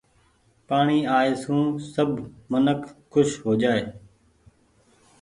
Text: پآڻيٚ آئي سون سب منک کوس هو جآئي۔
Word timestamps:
پآڻيٚ 0.67 1.09
آئي 1.17 1.31
سون 1.43 1.63
سب 1.93 2.09
منک 2.51 2.81
کوس 3.11 3.29
هو 3.41 3.51
جآئي۔ 3.61 3.83